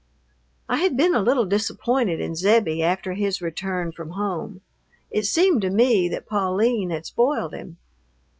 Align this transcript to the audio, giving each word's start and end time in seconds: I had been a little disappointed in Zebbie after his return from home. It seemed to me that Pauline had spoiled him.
I 0.67 0.77
had 0.77 0.97
been 0.97 1.13
a 1.13 1.21
little 1.21 1.45
disappointed 1.45 2.19
in 2.19 2.33
Zebbie 2.35 2.81
after 2.81 3.13
his 3.13 3.39
return 3.39 3.91
from 3.91 4.09
home. 4.17 4.61
It 5.11 5.27
seemed 5.27 5.61
to 5.61 5.69
me 5.69 6.09
that 6.09 6.25
Pauline 6.25 6.89
had 6.89 7.05
spoiled 7.05 7.53
him. 7.53 7.77